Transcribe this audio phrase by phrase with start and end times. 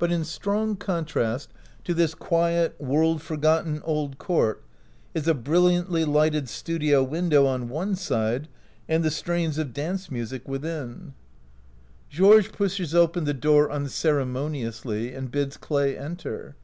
[0.00, 1.50] But in strong con trast
[1.84, 4.64] to this quiet, world forgotten old court
[5.14, 8.48] is a brilliantly lighted studio window on one side
[8.88, 10.90] and the strains of dance music within.
[10.90, 11.14] 7 OUT OF BOHEMIA
[12.32, 16.56] Georges pushes open the door unceremo niously and bids Clay enter.